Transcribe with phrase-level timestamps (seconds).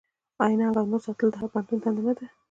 [0.43, 2.25] آیا ننګ او ناموس ساتل د هر پښتون دنده نه ده؟